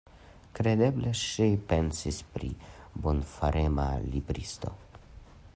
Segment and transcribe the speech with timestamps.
[0.59, 4.77] Kredeble ŝi pensis pri la bonfarema libristo.